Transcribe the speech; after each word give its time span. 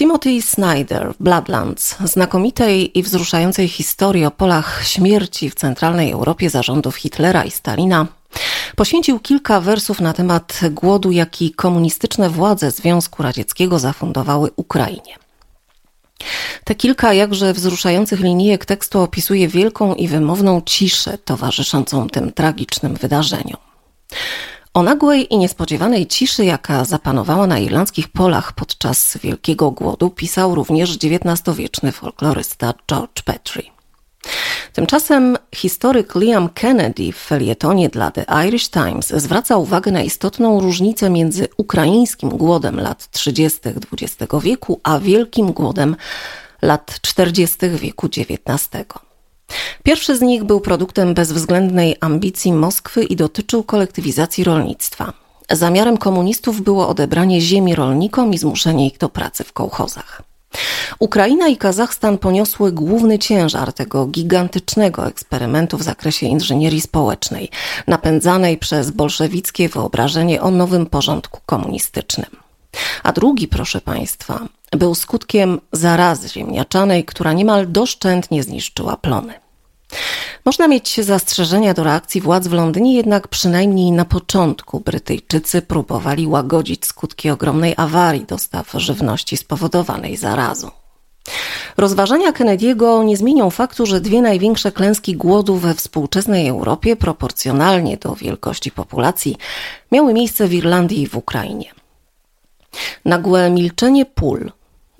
Timothy 0.00 0.42
Snyder 0.42 1.14
w 1.14 1.22
Bloodlands, 1.22 1.96
znakomitej 2.04 2.98
i 2.98 3.02
wzruszającej 3.02 3.68
historii 3.68 4.24
o 4.24 4.30
polach 4.30 4.86
śmierci 4.86 5.50
w 5.50 5.54
centralnej 5.54 6.10
Europie 6.10 6.50
zarządów 6.50 6.96
Hitlera 6.96 7.44
i 7.44 7.50
Stalina, 7.50 8.06
poświęcił 8.76 9.18
kilka 9.18 9.60
wersów 9.60 10.00
na 10.00 10.12
temat 10.12 10.60
głodu, 10.70 11.10
jaki 11.10 11.52
komunistyczne 11.52 12.30
władze 12.30 12.70
Związku 12.70 13.22
Radzieckiego 13.22 13.78
zafundowały 13.78 14.50
Ukrainie. 14.56 15.16
Te 16.64 16.74
kilka 16.74 17.12
jakże 17.12 17.52
wzruszających 17.52 18.20
linijek 18.20 18.64
tekstu 18.64 19.00
opisuje 19.00 19.48
wielką 19.48 19.94
i 19.94 20.08
wymowną 20.08 20.62
ciszę 20.66 21.18
towarzyszącą 21.18 22.08
tym 22.08 22.32
tragicznym 22.32 22.94
wydarzeniom. 22.94 23.58
O 24.74 24.82
nagłej 24.82 25.34
i 25.34 25.38
niespodziewanej 25.38 26.06
ciszy, 26.06 26.44
jaka 26.44 26.84
zapanowała 26.84 27.46
na 27.46 27.58
irlandzkich 27.58 28.08
polach 28.08 28.52
podczas 28.52 29.18
Wielkiego 29.22 29.70
Głodu, 29.70 30.10
pisał 30.10 30.54
również 30.54 30.96
XIX-wieczny 30.96 31.92
folklorysta 31.92 32.74
George 32.88 33.22
Petrie. 33.22 33.70
Tymczasem 34.72 35.36
historyk 35.54 36.14
Liam 36.14 36.48
Kennedy 36.48 37.12
w 37.12 37.16
felietonie 37.16 37.88
dla 37.88 38.10
The 38.10 38.24
Irish 38.48 38.68
Times 38.68 39.08
zwraca 39.08 39.56
uwagę 39.56 39.92
na 39.92 40.02
istotną 40.02 40.60
różnicę 40.60 41.10
między 41.10 41.48
ukraińskim 41.56 42.28
głodem 42.28 42.80
lat 42.80 43.10
30. 43.10 43.60
XX 43.92 44.32
wieku 44.42 44.80
a 44.82 44.98
wielkim 44.98 45.52
głodem 45.52 45.96
lat 46.62 47.00
40. 47.00 47.58
wieku 47.70 48.06
XIX. 48.06 48.84
Pierwszy 49.82 50.16
z 50.16 50.20
nich 50.20 50.44
był 50.44 50.60
produktem 50.60 51.14
bezwzględnej 51.14 51.96
ambicji 52.00 52.52
Moskwy 52.52 53.04
i 53.04 53.16
dotyczył 53.16 53.62
kolektywizacji 53.62 54.44
rolnictwa. 54.44 55.12
Zamiarem 55.50 55.96
komunistów 55.96 56.60
było 56.60 56.88
odebranie 56.88 57.40
ziemi 57.40 57.74
rolnikom 57.74 58.34
i 58.34 58.38
zmuszenie 58.38 58.86
ich 58.86 58.98
do 58.98 59.08
pracy 59.08 59.44
w 59.44 59.52
kołchozach. 59.52 60.22
Ukraina 60.98 61.48
i 61.48 61.56
Kazachstan 61.56 62.18
poniosły 62.18 62.72
główny 62.72 63.18
ciężar 63.18 63.72
tego 63.72 64.06
gigantycznego 64.06 65.06
eksperymentu 65.06 65.78
w 65.78 65.82
zakresie 65.82 66.26
inżynierii 66.26 66.80
społecznej, 66.80 67.50
napędzanej 67.86 68.58
przez 68.58 68.90
bolszewickie 68.90 69.68
wyobrażenie 69.68 70.42
o 70.42 70.50
nowym 70.50 70.86
porządku 70.86 71.40
komunistycznym. 71.46 72.30
A 73.02 73.12
drugi, 73.12 73.48
proszę 73.48 73.80
Państwa, 73.80 74.40
był 74.70 74.94
skutkiem 74.94 75.60
zarazy 75.72 76.28
ziemniaczanej, 76.28 77.04
która 77.04 77.32
niemal 77.32 77.72
doszczętnie 77.72 78.42
zniszczyła 78.42 78.96
plony. 78.96 79.34
Można 80.44 80.68
mieć 80.68 81.00
zastrzeżenia 81.00 81.74
do 81.74 81.84
reakcji 81.84 82.20
władz 82.20 82.46
w 82.46 82.52
Londynie, 82.52 82.94
jednak 82.94 83.28
przynajmniej 83.28 83.92
na 83.92 84.04
początku 84.04 84.80
Brytyjczycy 84.80 85.62
próbowali 85.62 86.26
łagodzić 86.26 86.86
skutki 86.86 87.30
ogromnej 87.30 87.74
awarii 87.76 88.24
dostaw 88.24 88.72
żywności 88.74 89.36
spowodowanej 89.36 90.16
zarazą. 90.16 90.70
Rozważania 91.76 92.32
Kennedy'ego 92.32 93.04
nie 93.04 93.16
zmienią 93.16 93.50
faktu, 93.50 93.86
że 93.86 94.00
dwie 94.00 94.22
największe 94.22 94.72
klęski 94.72 95.16
głodu 95.16 95.56
we 95.56 95.74
współczesnej 95.74 96.48
Europie, 96.48 96.96
proporcjonalnie 96.96 97.96
do 97.96 98.14
wielkości 98.14 98.70
populacji, 98.70 99.36
miały 99.92 100.14
miejsce 100.14 100.48
w 100.48 100.54
Irlandii 100.54 101.02
i 101.02 101.06
w 101.06 101.16
Ukrainie. 101.16 101.72
Nagłe 103.04 103.50
milczenie 103.50 104.06
pól, 104.06 104.52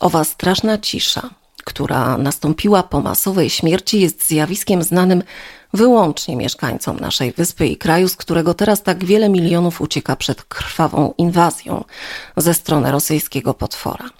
owa 0.00 0.24
straszna 0.24 0.78
cisza, 0.78 1.30
która 1.64 2.18
nastąpiła 2.18 2.82
po 2.82 3.00
masowej 3.00 3.50
śmierci, 3.50 4.00
jest 4.00 4.28
zjawiskiem 4.28 4.82
znanym 4.82 5.22
wyłącznie 5.74 6.36
mieszkańcom 6.36 7.00
naszej 7.00 7.32
wyspy 7.32 7.66
i 7.66 7.76
kraju, 7.76 8.08
z 8.08 8.16
którego 8.16 8.54
teraz 8.54 8.82
tak 8.82 9.04
wiele 9.04 9.28
milionów 9.28 9.80
ucieka 9.80 10.16
przed 10.16 10.42
krwawą 10.42 11.14
inwazją 11.18 11.84
ze 12.36 12.54
strony 12.54 12.92
rosyjskiego 12.92 13.54
potwora. 13.54 14.10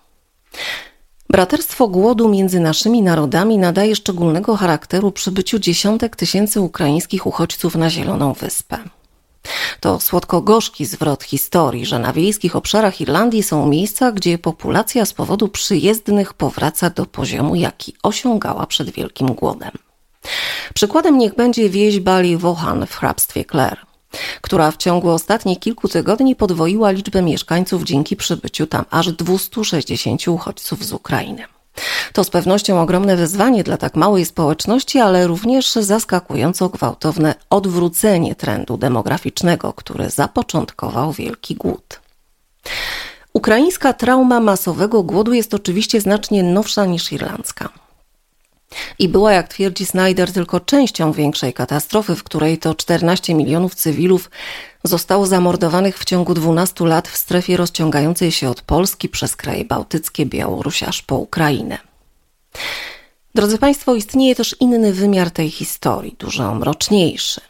Braterstwo 1.31 1.89
głodu 1.89 2.29
między 2.29 2.61
naszymi 2.61 3.03
narodami 3.03 3.59
nadaje 3.59 3.97
szczególnego 3.97 4.57
charakteru 4.57 5.13
przybyciu 5.13 5.59
dziesiątek 5.59 6.17
tysięcy 6.17 6.61
ukraińskich 6.61 7.27
uchodźców 7.27 7.75
na 7.75 7.91
Zieloną 7.91 8.33
Wyspę. 8.33 8.79
To 9.81 10.01
słodko-gorzki 10.01 10.87
zwrot 10.87 11.25
historii, 11.25 11.87
że 11.87 11.99
na 11.99 12.12
wiejskich 12.12 12.57
obszarach 12.57 13.01
Irlandii 13.01 13.43
są 13.43 13.67
miejsca, 13.67 14.12
gdzie 14.12 14.39
populacja 14.39 15.05
z 15.05 15.12
powodu 15.12 15.49
przyjezdnych 15.49 16.34
powraca 16.34 16.91
do 16.91 17.07
poziomu, 17.07 17.55
jaki 17.55 17.95
osiągała 18.03 18.67
przed 18.67 18.91
Wielkim 18.91 19.27
Głodem. 19.27 19.73
Przykładem 20.75 21.19
niech 21.19 21.35
będzie 21.35 21.71
wieś 21.71 22.01
Bali 22.01 22.37
Wohan 22.37 22.87
w 22.87 22.95
hrabstwie 22.95 23.45
Clare, 23.45 23.77
która 24.41 24.71
w 24.71 24.77
ciągu 24.77 25.11
ostatnich 25.11 25.59
kilku 25.59 25.89
tygodni 25.89 26.37
podwoiła 26.37 26.91
liczbę 26.91 27.23
mieszkańców 27.23 27.83
dzięki 27.83 28.17
przybyciu 28.17 28.67
tam 28.67 28.85
aż 28.91 29.12
260 29.12 30.29
uchodźców 30.29 30.85
z 30.85 30.93
Ukrainy. 30.93 31.56
To 32.12 32.25
z 32.25 32.31
pewnością 32.31 32.81
ogromne 32.81 33.16
wyzwanie 33.16 33.64
dla 33.64 33.76
tak 33.76 33.97
małej 33.97 34.25
społeczności, 34.25 34.98
ale 34.98 35.26
również 35.26 35.72
zaskakująco 35.72 36.69
gwałtowne 36.69 37.34
odwrócenie 37.50 38.34
trendu 38.34 38.76
demograficznego, 38.76 39.72
który 39.72 40.10
zapoczątkował 40.10 41.12
Wielki 41.12 41.54
Głód. 41.54 42.00
Ukraińska 43.32 43.92
trauma 43.92 44.41
masowego 44.41 45.03
głodu 45.03 45.32
jest 45.32 45.54
oczywiście 45.54 46.00
znacznie 46.00 46.42
nowsza 46.42 46.84
niż 46.84 47.12
irlandzka. 47.12 47.69
I 48.98 49.08
była, 49.08 49.32
jak 49.32 49.48
twierdzi 49.48 49.87
Snyder, 49.87 50.32
tylko 50.32 50.60
częścią 50.60 51.12
większej 51.12 51.53
katastrofy, 51.53 52.14
w 52.14 52.25
której 52.25 52.58
to 52.58 52.75
14 52.75 53.34
milionów 53.34 53.75
cywilów 53.75 54.31
zostało 54.87 55.27
zamordowanych 55.27 55.99
w 55.99 56.05
ciągu 56.05 56.35
12 56.35 56.85
lat 56.85 57.09
w 57.09 57.17
strefie 57.17 57.57
rozciągającej 57.57 58.33
się 58.33 58.51
od 58.51 58.63
Polski 58.63 59.09
przez 59.09 59.37
kraje 59.37 59.65
bałtyckie, 59.65 60.27
Białoruś 60.27 60.83
aż 60.83 61.03
po 61.03 61.17
Ukrainę. 61.17 61.79
Drodzy 63.35 63.59
Państwo, 63.59 63.95
istnieje 63.95 64.35
też 64.35 64.57
inny 64.61 64.93
wymiar 64.93 65.31
tej 65.31 65.51
historii, 65.51 66.17
dużo 66.19 66.55
mroczniejszy. 66.55 67.41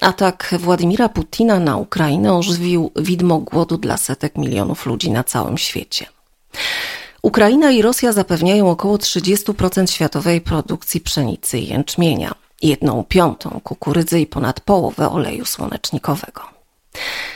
Atak 0.00 0.54
Władimira 0.58 1.08
Putina 1.08 1.60
na 1.60 1.76
Ukrainę 1.76 2.34
ożywił 2.34 2.90
widmo 2.96 3.38
głodu 3.38 3.78
dla 3.78 3.96
setek 3.96 4.36
milionów 4.36 4.86
ludzi 4.86 5.10
na 5.10 5.24
całym 5.24 5.58
świecie. 5.58 6.06
Ukraina 7.22 7.70
i 7.70 7.82
Rosja 7.82 8.12
zapewniają 8.12 8.70
około 8.70 8.96
30% 8.96 9.90
światowej 9.90 10.40
produkcji 10.40 11.00
pszenicy 11.00 11.58
i 11.58 11.68
jęczmienia, 11.68 12.34
jedną 12.62 13.04
piątą 13.04 13.60
kukurydzy 13.64 14.20
i 14.20 14.26
ponad 14.26 14.60
połowę 14.60 15.10
oleju 15.10 15.44
słonecznikowego. 15.44 16.53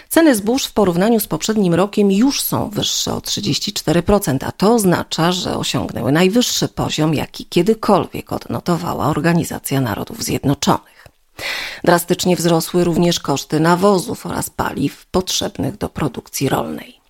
Ceny 0.09 0.35
zbóż 0.35 0.65
w 0.65 0.73
porównaniu 0.73 1.21
z 1.21 1.27
poprzednim 1.27 1.75
rokiem 1.75 2.13
już 2.13 2.43
są 2.43 2.71
wyższe 2.71 3.15
o 3.15 3.19
34%, 3.19 4.39
a 4.47 4.53
to 4.53 4.75
oznacza, 4.75 5.33
że 5.33 5.57
osiągnęły 5.57 6.13
najwyższy 6.13 6.69
poziom, 6.69 7.15
jaki 7.15 7.47
kiedykolwiek 7.47 8.33
odnotowała 8.33 9.07
Organizacja 9.07 9.81
Narodów 9.81 10.23
Zjednoczonych. 10.23 11.07
Drastycznie 11.85 12.37
wzrosły 12.37 12.85
również 12.85 13.21
koszty 13.21 13.61
nawozów 13.61 14.27
oraz 14.27 14.51
paliw 14.51 15.07
potrzebnych 15.07 15.77
do 15.77 15.89
produkcji 15.89 16.49
rolnej. 16.49 17.01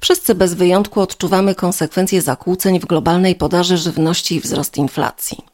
Wszyscy 0.00 0.34
bez 0.34 0.54
wyjątku 0.54 1.00
odczuwamy 1.00 1.54
konsekwencje 1.54 2.22
zakłóceń 2.22 2.80
w 2.80 2.86
globalnej 2.86 3.34
podaży 3.34 3.76
żywności 3.76 4.34
i 4.34 4.40
wzrost 4.40 4.76
inflacji. 4.76 5.51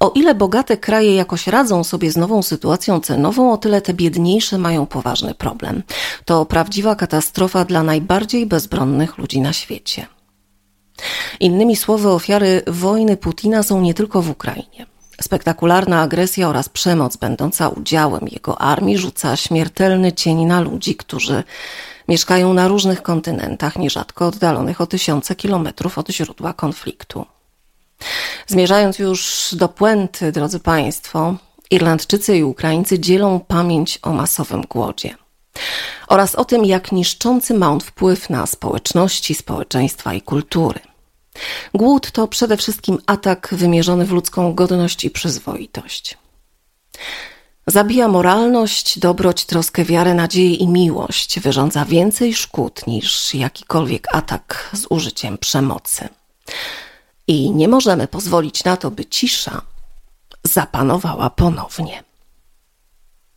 O 0.00 0.12
ile 0.14 0.34
bogate 0.34 0.76
kraje 0.76 1.14
jakoś 1.14 1.46
radzą 1.46 1.84
sobie 1.84 2.12
z 2.12 2.16
nową 2.16 2.42
sytuacją 2.42 3.00
cenową, 3.00 3.52
o 3.52 3.56
tyle 3.56 3.82
te 3.82 3.94
biedniejsze 3.94 4.58
mają 4.58 4.86
poważny 4.86 5.34
problem. 5.34 5.82
To 6.24 6.46
prawdziwa 6.46 6.94
katastrofa 6.94 7.64
dla 7.64 7.82
najbardziej 7.82 8.46
bezbronnych 8.46 9.18
ludzi 9.18 9.40
na 9.40 9.52
świecie. 9.52 10.06
Innymi 11.40 11.76
słowy, 11.76 12.08
ofiary 12.08 12.62
wojny 12.66 13.16
Putina 13.16 13.62
są 13.62 13.80
nie 13.80 13.94
tylko 13.94 14.22
w 14.22 14.30
Ukrainie. 14.30 14.86
Spektakularna 15.20 16.00
agresja 16.00 16.48
oraz 16.48 16.68
przemoc 16.68 17.16
będąca 17.16 17.68
udziałem 17.68 18.28
jego 18.28 18.60
armii 18.60 18.98
rzuca 18.98 19.36
śmiertelny 19.36 20.12
cień 20.12 20.44
na 20.44 20.60
ludzi, 20.60 20.96
którzy 20.96 21.44
mieszkają 22.08 22.54
na 22.54 22.68
różnych 22.68 23.02
kontynentach, 23.02 23.78
nierzadko 23.78 24.26
oddalonych 24.26 24.80
o 24.80 24.86
tysiące 24.86 25.34
kilometrów 25.34 25.98
od 25.98 26.08
źródła 26.08 26.52
konfliktu. 26.52 27.26
Zmierzając 28.46 28.98
już 28.98 29.48
do 29.52 29.68
puenty, 29.68 30.32
drodzy 30.32 30.60
Państwo, 30.60 31.34
Irlandczycy 31.70 32.36
i 32.36 32.44
Ukraińcy 32.44 32.98
dzielą 32.98 33.40
pamięć 33.40 33.98
o 34.02 34.12
masowym 34.12 34.62
głodzie 34.62 35.14
oraz 36.08 36.34
o 36.34 36.44
tym, 36.44 36.64
jak 36.64 36.92
niszczący 36.92 37.54
ma 37.54 37.70
on 37.70 37.80
wpływ 37.80 38.30
na 38.30 38.46
społeczności, 38.46 39.34
społeczeństwa 39.34 40.14
i 40.14 40.22
kultury. 40.22 40.80
Głód 41.74 42.10
to 42.10 42.28
przede 42.28 42.56
wszystkim 42.56 42.98
atak 43.06 43.48
wymierzony 43.52 44.04
w 44.04 44.12
ludzką 44.12 44.54
godność 44.54 45.04
i 45.04 45.10
przyzwoitość. 45.10 46.18
Zabija 47.66 48.08
moralność, 48.08 48.98
dobroć, 48.98 49.44
troskę, 49.44 49.84
wiarę, 49.84 50.14
nadzieję 50.14 50.54
i 50.54 50.68
miłość. 50.68 51.40
Wyrządza 51.40 51.84
więcej 51.84 52.34
szkód 52.34 52.86
niż 52.86 53.34
jakikolwiek 53.34 54.14
atak 54.14 54.70
z 54.72 54.86
użyciem 54.90 55.38
przemocy. 55.38 56.08
I 57.26 57.50
nie 57.50 57.68
możemy 57.68 58.08
pozwolić 58.08 58.64
na 58.64 58.76
to, 58.76 58.90
by 58.90 59.04
cisza 59.04 59.62
zapanowała 60.44 61.30
ponownie. 61.30 62.04